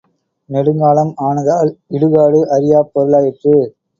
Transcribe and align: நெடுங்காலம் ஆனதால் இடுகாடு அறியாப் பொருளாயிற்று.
நெடுங்காலம் 0.49 1.11
ஆனதால் 1.19 1.69
இடுகாடு 1.89 2.39
அறியாப் 2.49 2.91
பொருளாயிற்று. 2.93 3.55